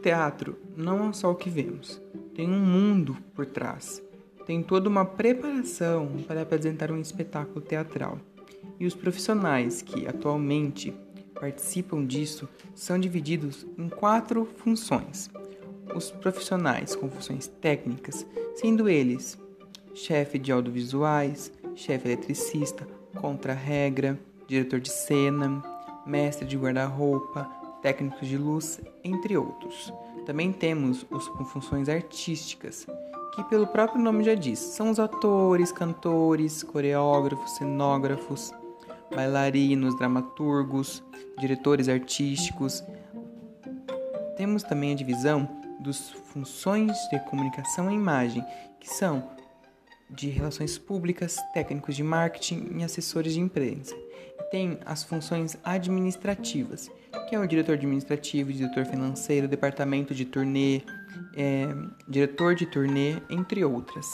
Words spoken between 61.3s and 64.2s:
é, diretor de turnê, entre outras.